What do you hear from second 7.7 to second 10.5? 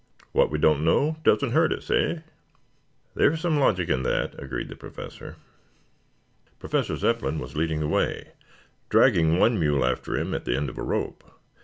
the way, dragging one mule after him at